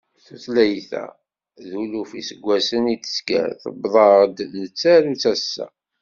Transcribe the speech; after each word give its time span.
Tutlayt-a 0.25 1.05
d 1.63 1.63
luluf 1.71 2.11
iseggasen 2.19 2.83
i 2.93 2.95
d-tezger, 2.97 3.49
tewweḍ-aɣ-d 3.61 4.37
nettaru-tt 4.59 5.23
assa. 5.33 5.67